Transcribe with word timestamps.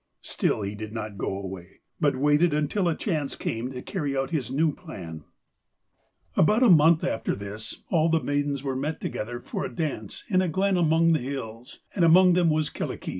Still 0.23 0.63
he 0.63 0.73
did 0.73 0.93
not 0.93 1.19
go 1.19 1.27
away, 1.37 1.81
but 1.99 2.15
waited 2.15 2.55
until 2.55 2.87
a 2.87 2.95
chance 2.97 3.35
came 3.35 3.71
to 3.71 3.83
carry 3.83 4.17
out 4.17 4.31
his 4.31 4.49
new 4.49 4.73
plan. 4.73 5.23
About 6.35 6.63
a 6.63 6.71
month 6.71 7.03
after 7.03 7.35
this, 7.35 7.83
all 7.91 8.09
the 8.09 8.19
maidens 8.23 8.63
were 8.63 8.75
met 8.75 8.99
together 8.99 9.39
for 9.39 9.63
a 9.63 9.69
dance 9.75 10.23
in 10.27 10.41
a 10.41 10.47
glen 10.47 10.75
among 10.75 11.13
the 11.13 11.19
hills, 11.19 11.81
and 11.93 12.03
among 12.03 12.33
them 12.33 12.49
was 12.49 12.71
Kyllikki. 12.71 13.09